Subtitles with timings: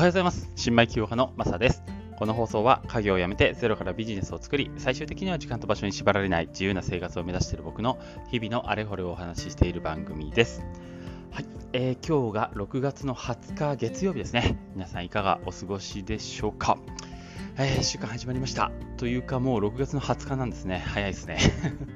[0.00, 0.50] おはようございます。
[0.56, 1.82] 新米起業家のマサです。
[2.16, 7.98] この放送は家業を辞めてゼロからビジネスを作り、最終的には時間と場所に縛られない自由な生活を目指している僕の
[8.30, 10.62] 日々のあれこれをお話ししている番組です。
[11.30, 14.58] はい、えー今日が6月の20日月曜日ですね。
[14.74, 16.78] 皆さんいかがお過ごしでしょうか？
[17.58, 18.72] え1週間始まりました。
[18.96, 20.82] というかもう6月の20日なんですね。
[20.86, 21.36] 早いですね。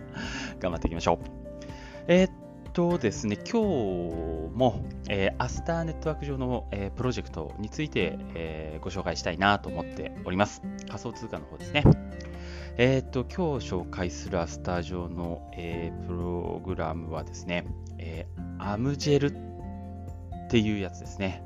[0.60, 1.18] 頑張っていきましょう。
[2.08, 2.43] えーっ
[2.74, 10.60] とですね、今日も、えーアスターネットワーク上の、えープロジェクトについて、えーご紹介したいなと思っております。
[10.88, 11.84] 仮想通貨の方ですね。
[12.76, 17.64] えーっと、今日紹介するアスター上の、えープログラムはですね、
[17.98, 18.42] えー
[18.72, 21.44] アムジェルっていうやつですね。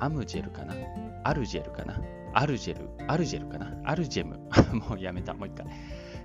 [0.00, 0.74] アムジェルかな？
[1.22, 2.00] アルジェルかな？
[2.34, 2.88] アルジェル？
[3.06, 3.72] アルジェルかな？
[3.84, 4.40] アルジェム？
[4.90, 5.34] もうやめた。
[5.34, 5.66] もう一回。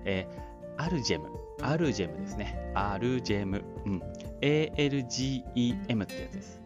[0.05, 1.29] えーアルジェム。
[1.61, 2.71] アルジェムですね。
[2.75, 3.63] アルジェム。
[3.85, 4.01] うん。
[4.41, 6.61] ALGEM ってやつです。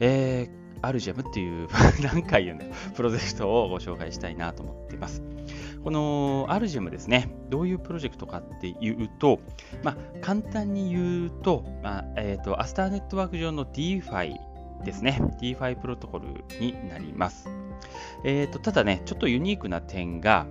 [0.00, 1.68] えー、アルジェムっていう
[2.02, 2.72] 何回言うんだよ。
[2.94, 5.22] プロジェクトをご紹介したいなと思っています。
[5.82, 9.40] このアルジェムですね、どういうプロジェクトかっていうと、
[9.82, 14.36] まあ、簡単に言うと、まあえーと、アスターネットワーク上の DeFi
[14.84, 15.18] ですね。
[15.40, 16.26] DeFi プロトコル
[16.60, 17.48] になります。
[18.24, 20.46] えーと、ただね、ちょっとユニークな点が、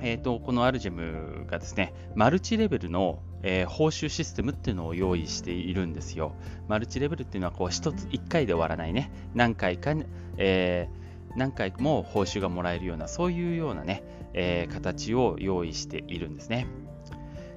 [0.00, 6.34] えーと、このアルジェムがですね、マルチレベルの、えー報酬システムっていうのを用意しているんですよ。
[6.68, 9.94] マルチレベルっていうのは、こう、一つ、一回で終わらないね、何回か、
[10.36, 14.02] えー何回も報酬がもらえるような、そういうようなね、
[14.34, 16.66] えー形を用意しているんですね。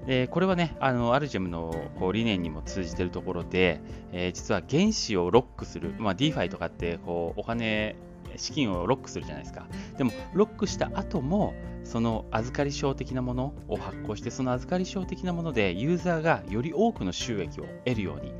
[0.05, 3.81] でこれはね、あのアルジェムのこう理念にも通じているところで、
[4.11, 7.95] え実は原資をロックする、まあ、DeFi とかってこうお金、
[8.41, 9.67] 資金をロックするじゃないですか。
[9.97, 11.53] でも、ロックした後も、
[11.83, 18.33] その預かり証的なものを発行して、その預かり証的なものでユーザーがより多くの収益を得るようにっ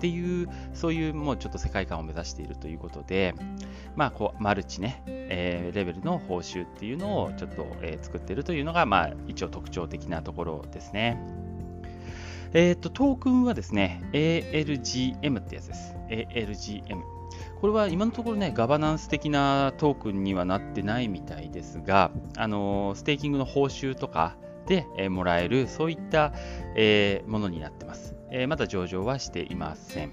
[0.00, 3.34] ていう、そういうもうちょっと世界観を目指しているということで、
[3.96, 11.18] まあ、こう、マルチね、えーレベルの報酬っていうのをちょっと、えー作っているというのが、まあ、一応特徴的なところですね。
[12.52, 15.94] えっ、と、トークンはですね、ALGM ってやつです。
[16.08, 17.19] ALGM。
[17.60, 26.32] これは今のところね、ガバナンス的なトークンにはなってないみたいですが、あのステーキングの報酬とかで、えもらえる、そういった、
[26.74, 28.14] えーものになってます。
[28.30, 30.12] えーまだ上場はしていません。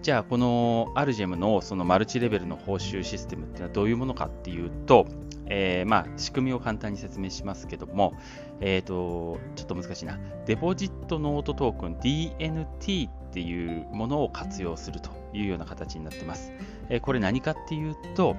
[0.00, 5.06] じゃあ、このアルジェムのそのマルチレベルの報酬システムっていうのはどういうものかっていうと、
[5.46, 8.14] えーまあ、仕組みを簡単に説明しますけども、
[8.60, 10.20] えーと、ちょっと難しいな。
[10.46, 16.52] デポジットノートトークン DNT っていうものを活用するというような形になってます。
[16.88, 18.36] えこれ何かっていうと、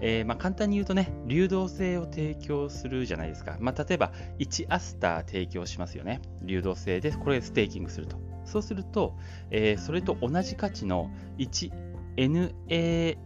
[0.00, 3.56] えーまあ、簡単に言うとね、流動性を提供するじゃないですか。
[3.60, 6.20] まあ、例えば、1アスター提供しますよね。
[6.42, 8.18] 流動性で、これステーキングすると。
[8.44, 9.16] そうすると、
[9.50, 13.16] えーそれと同じ価値の 1NA、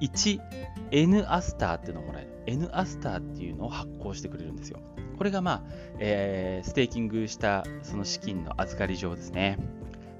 [0.00, 2.30] 1N アスターっていうのをもらえる。
[2.46, 4.80] N アスターっていうのを発行してくれるんですよ。
[5.18, 5.62] これが、まあ、
[5.98, 9.58] えーステーキングしたその資金の預かり状ですね。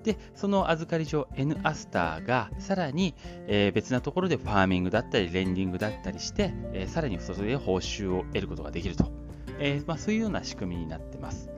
[0.03, 3.15] で、その預かり状 N アスターがさらに、
[3.47, 9.11] えー別なところでファーミングだったりレンディングだったりして、えーさらにそれで報酬を得ることができると、
[9.59, 11.51] えーまあ、そういうような仕組みになってます。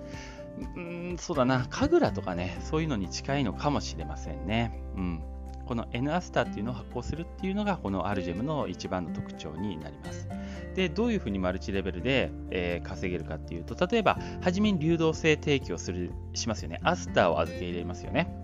[0.76, 4.82] うん、そうだな、神楽とかね、そういうのに近いのかもしれませんね。
[4.96, 5.22] うん。
[5.66, 10.28] この N アスターっていうのを発行するっていうのが、この Algem の一番の特徴になります。
[10.74, 16.80] で、どういうふうにマルチレベルで、えー稼げるかっていうと、例えば、初めに流動性提供するしますよね。
[16.82, 18.34] アスターを預け入れますよね。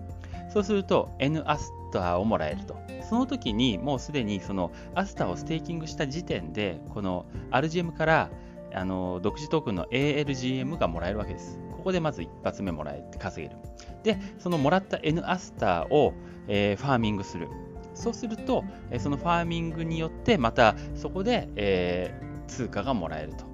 [0.53, 2.75] そうすると、N アスターをもらえると。
[3.07, 8.29] その時に、もうすでにそのアスターをステーキングした時点で、このアルジェムから
[8.73, 11.59] あの独自トークンの ALGM がもらえるわけです。
[11.71, 13.59] ここでまず一発目もらえて稼げる。
[14.03, 16.13] で、そのもらった N アスターを、
[16.47, 17.47] えーファーミングする。
[17.93, 23.45] そうすると、えそのファーミングによって、またそこで、えー通貨がもらえると。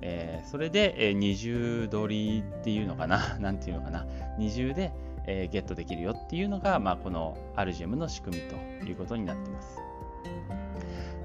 [0.00, 4.06] えーそれで、えー二重取りっていうのかな、 なんていうのかな、
[4.38, 4.92] 二重で、
[5.26, 8.56] えーゲットできるよっていうのが、まあ、このアルジェムの仕組みと
[8.86, 9.78] いうことになってます。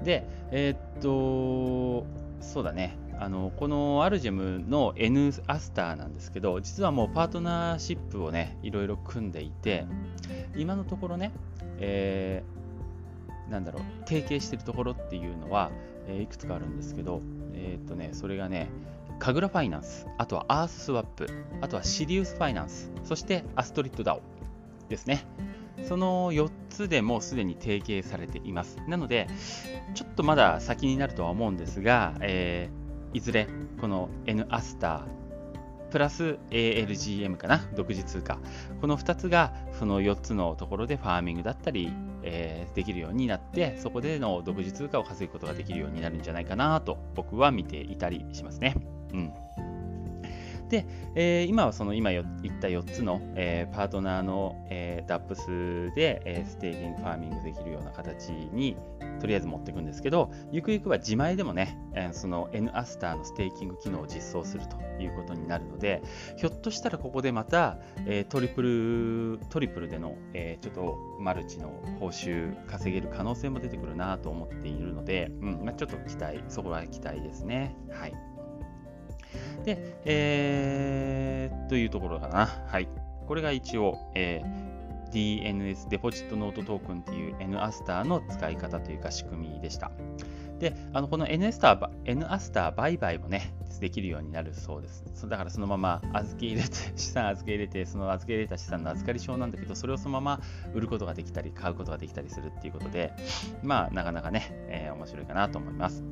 [0.02, 2.06] で、えーっと、
[2.40, 2.96] そうだね。
[3.22, 9.84] あのこのアルジェムの N アスターなんですけど、実はもうパートナーシップをね、いろいろ組んでいて、
[10.56, 11.30] 今のところね、
[11.80, 12.42] え
[13.50, 15.70] なんだろう、提携してるところっていうのは、
[16.06, 17.20] えーいくつかあるんですけど、
[17.54, 18.68] えーっとね、それがね、
[19.18, 21.28] カグラファイナンス、あとはアーススワップ、
[21.60, 24.22] あとはシリウスファイナンス、そしてアストリッドダオ
[24.88, 25.26] ですね。
[25.88, 28.78] その4つでもうすでに提携されています。
[28.86, 29.28] なので、
[29.94, 32.80] ちょっとまだ先になるとは思うんですが、えー
[33.12, 33.48] いずれ
[33.80, 35.19] この N アスター
[35.90, 38.38] プラス ALGM かな、独自通貨。
[38.80, 41.92] この2つがその4つのところでファーミングだったり、
[42.22, 48.76] えー、できるようになって、そこでの独自通貨を稼ぐことができるようになるんじゃないかなと僕は見ていたりしますね。
[49.12, 49.32] うん。
[50.70, 50.86] で、
[51.16, 52.26] えー、今はその今言っ
[52.60, 58.76] た4つの、えー、パートナーの、えー、 dApps で、えステーキングファーミングできるような形に
[59.20, 66.02] とりあえず持っていくんですけど、ゆくゆくは自前でもね、えその N アスターのステーキング機能を実装するということになるので、
[66.36, 77.76] ひょっとしたらここでまた、えトリプル、トリプルでの、えちょっとマルチの報酬稼げる可能性も出てくるなと思っているので、うんまあ、ちょっと期待、そこは期待ですね。
[77.90, 78.29] はい。
[79.64, 82.46] で、えー、というところかな。
[82.46, 82.88] はい。
[83.26, 89.90] これが一応、えー、DNS、デポジットノートトークンっていう N アスターの使い方というか仕組みでした。
[90.58, 95.28] で、あのこの N アスター、N アスター売買もね、できるようになるそうです。
[95.28, 100.40] だからそのまま預け入れて、資産預け入れて、その預け入れた資産の預かり証なんだけど、それをそのまま
[100.74, 103.12] 売ることができたり、買うことができたりするっていうことで、
[103.62, 106.02] まあ、なかなかね、えー、面白いかなと思います。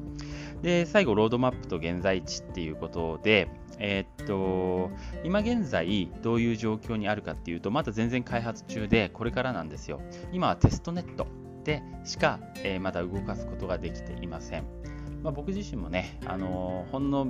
[0.62, 4.90] で、最後、ロードマップと現在地っていうことで、えー、っと、
[5.24, 10.00] 今現在どういう状況にあるかっていうと、まだ全然開発中で、これからなんですよ。
[10.32, 11.26] 今はテストネット
[11.64, 14.64] でしか、えー、まだ動かすことができていません。
[15.22, 17.28] まあ、僕自身もね、あのー、ほんの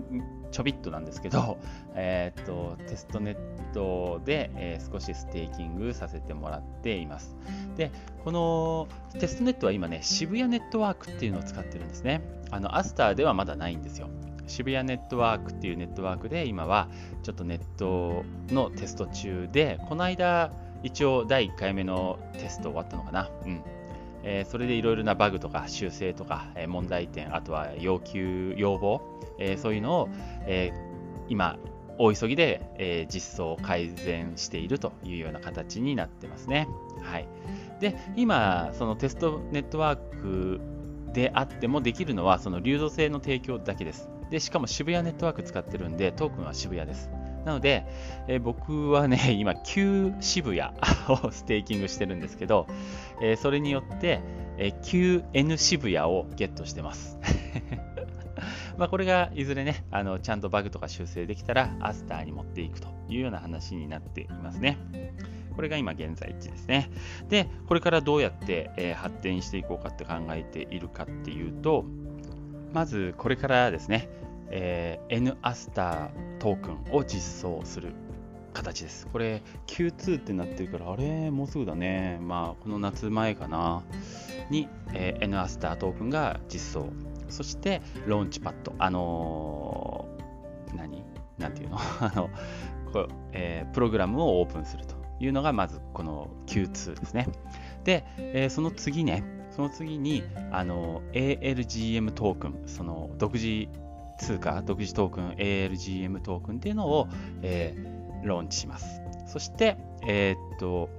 [0.51, 1.59] ちょびっとなんですけど、
[1.95, 3.37] えー、っとテストネッ
[3.73, 7.37] トで、えー、少しステーキングさせてもらっています。
[7.77, 7.91] で、
[8.25, 12.23] このテストネットは今ね、渋谷ネットワークっていうのを使ってるんですね。
[12.51, 14.09] あのアスターではまだないんですよ。
[14.47, 16.89] 渋谷ネットワークっていうネットワークで今は
[17.23, 20.53] ちょっとネットのテスト中で、この間
[20.83, 23.31] 一応第1回目のテスト終わったのかな。
[23.45, 23.63] うん。
[24.23, 29.01] え、それでいろいろなバグとか修正とか、え、問題点、あとは要求、要望、
[29.39, 30.09] え、そういうのを、
[30.47, 30.73] え
[31.29, 31.59] 今、
[31.99, 36.69] 大急ぎで、え実装改善しているというような形になってますね。
[37.03, 37.29] はい。
[37.81, 40.61] で、今、そのテストネットワーク
[41.13, 44.09] であってもできるのは、その流動性の提供だけです。
[44.31, 47.11] で、しかも渋谷ネットワーク使ってるんで、トークンは渋谷です。
[47.45, 47.87] なので、
[48.27, 50.71] え、僕はね、 今、旧渋谷
[51.09, 52.67] をステーキングしてるんですけど、
[53.23, 54.21] え、それによって、
[54.59, 57.19] えー、旧 N 渋谷をゲットしてます。
[58.77, 64.79] まあこれがいずれね、あのちゃんとバグとか修正できたら、アスターに持っていくというような話になっていますね。
[65.57, 66.89] これが今現在地ですね。
[67.29, 71.85] で、これからどうやって、え、発展していこうかって考えているかっていうと、
[72.73, 74.09] まずこれからですね、
[74.51, 77.93] えー、N アスタートークンを実装する
[78.53, 79.07] 形です。
[79.07, 82.19] これ Q2 ってなってるから、あれ、もうすぐだね。
[82.21, 83.83] まあ、この夏前かな。
[84.51, 86.89] に、えー、N アスタートークンが実装。
[87.29, 88.75] そして、ローンチパッド。
[88.79, 91.05] あのー、何？
[91.39, 91.79] なんていうの？
[92.01, 92.31] あの
[92.93, 97.29] こえー、プログラムをオープンするというのが、まずこの Q2 ですね。
[97.85, 103.69] で、えー、その次ね、その次に、あのー ALGM トークン、その独自
[104.19, 107.09] 通貨、独自トークン、ALGM トークンっていうのを、
[107.43, 109.01] えー、ローンチします。
[109.27, 110.91] そして、えー、っと、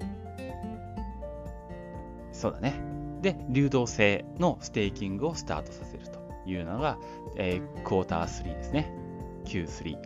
[2.32, 2.82] そうだね。
[3.22, 6.20] で、流動性のステーキングをスタートさせると
[6.50, 6.98] いうのが、
[7.36, 8.94] えー、クォーター3ですね。
[9.46, 9.98] Q3。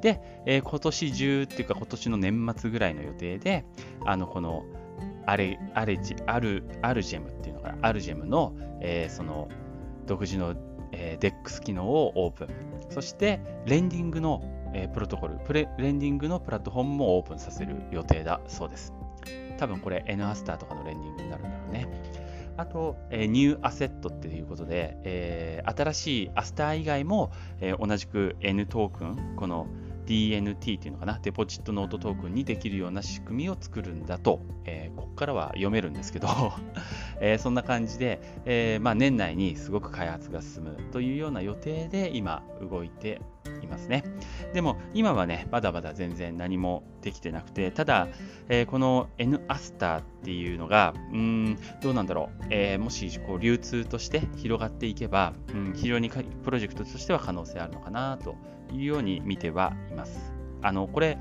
[0.00, 3.64] で、えー、今年中っていうか今年の年末ぐらいの予定で、
[4.04, 4.64] あの、この
[5.26, 9.48] アレ、アレジ、アル、アルジェムっていうのかな、アルジェムの、えー、その
[10.06, 10.54] 独自の
[10.92, 12.48] えー、DEX 機能をオープン。
[12.90, 14.42] そして、レンディングの、
[14.74, 18.92] えー、プロトコルプレ、レンディングのプラットフォームもオープンさせる予定だそうです。
[19.58, 21.88] 多分これ N アスターとかのレンディングになるんだろうね。
[22.56, 27.30] あと、えー、ニューアセットっていうことで、えー、新しいアスター以外も、
[27.60, 29.66] えー、同じく N トークン、この
[30.08, 36.28] DNT っていうのかな、デポジットノートトークンにできるような仕組みを作るんだと、えー、ここからは読めるんですけど
[37.20, 43.20] えー、そんな感じで、えー、まあ、年内にすごく開発が進むというような予定で今動いて
[43.62, 44.04] いますね。
[44.52, 48.08] でも今はね、まだまだ全然何もできてなくて、ただ、
[48.48, 58.36] えー、この N アスターっていうのが、うん、どうなんだろう、えー、もしこう流通として広がっていけば、うん、非常にプロジェクトとしては可能性あるのかなと
[58.72, 60.32] いうように見てはいます。
[60.62, 61.18] あの、これ、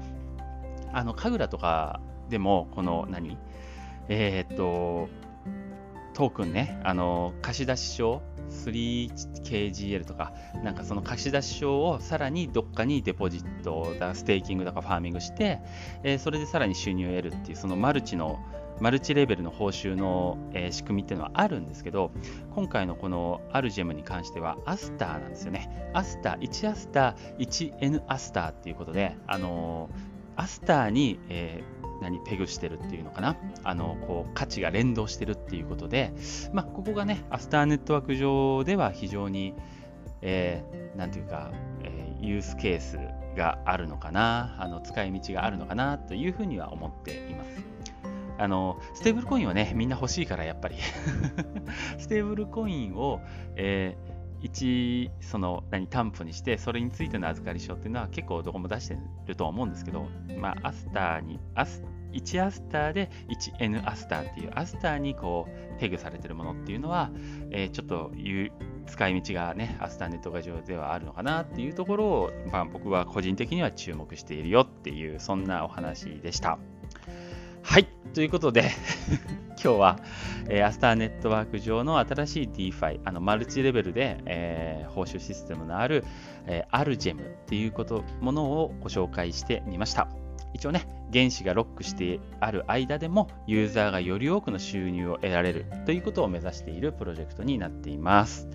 [0.93, 3.38] あの、神楽とかでも、この何、
[4.10, 5.10] えー、っと、
[6.13, 8.22] トークンね、あの、貸し出し証
[8.65, 10.33] 3KGL とか、
[10.63, 15.59] なんかその貸し出し証をさらにどっかにデポジットだ、ステーキングとかファーミングして、
[16.03, 18.39] えー、それでさらに収入を得るっていう、そのマルチの
[18.79, 22.11] マルチレベルの報酬の、えー、仕組みっていうのはあるんですけど、
[22.53, 25.89] 今回のこのアルジェムに関してはアスターなんですよね。
[25.93, 33.36] アスター、1アスター、1N アスターっていうことで、あのー、アスターに、えー、何ペグしてるっていうのかな？
[33.63, 36.13] あのこう価値が連動してるっていうことで、
[36.54, 39.54] まあ、ここがねアスターネットワーク上では非常に、
[40.22, 41.51] えー、ていうか、
[41.84, 43.00] えー、ユースケース
[43.36, 44.56] があるのかな？
[44.60, 45.98] あの使い道があるのかな？
[45.98, 47.50] というふうには思っています。
[48.39, 50.75] あのステーブルコインはねみんな欲しいからやっぱり。
[51.98, 53.20] ステーブルコインを、
[53.56, 67.12] えー、一その何担保にしてそれについての預かり証っていうのは結構どこも出してると思うんですけど、まあ、アスターにアス1アスターで 1N アスターっていうアスターにこうペグされてるものっていうのは、
[67.51, 68.12] えー、ちょっと
[68.88, 76.58] 使い道がねアスターネットが上ではあるのかなっていうところを、まあ、僕は個人的には注目しているよっていうそんなお話でした。
[77.69, 77.86] はい。
[78.13, 78.71] ということで
[79.62, 80.00] 今日は、
[80.47, 86.05] えー、アスターネットワーク上の新しい DeFi、あのマルチレベルで、えー、報酬システムのある、
[86.45, 90.07] えー、アルジェムっていうことものをご紹介してみました。
[90.53, 98.47] 一応ね、原子がロックしてある間でもユーザーがより多くの収入を得られるということを目指しているプロジェクトになっています。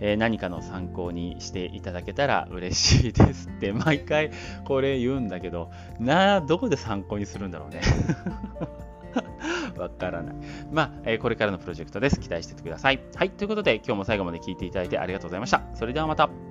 [0.00, 4.30] えー、何かの参考にしていただけたら嬉しいですって 毎回
[4.64, 7.80] これ言うんだけど、なあ、どこで参考にするんだろうね。
[9.78, 10.34] わからない。
[10.72, 12.20] まあ、えー、これからのプロジェクトです。
[12.20, 13.00] 期待しててください。
[13.14, 13.30] はい。
[13.30, 15.62] ということで、今日も最後まで聞いていただいてありがとうございました。
[15.74, 16.45] それではまた。